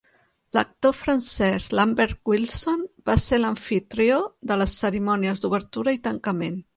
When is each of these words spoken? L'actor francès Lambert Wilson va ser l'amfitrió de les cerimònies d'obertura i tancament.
L'actor 0.57 0.93
francès 0.99 1.67
Lambert 1.79 2.15
Wilson 2.31 2.81
va 3.11 3.17
ser 3.27 3.39
l'amfitrió 3.43 4.17
de 4.53 4.61
les 4.63 4.75
cerimònies 4.85 5.45
d'obertura 5.45 5.95
i 5.99 6.03
tancament. 6.09 6.59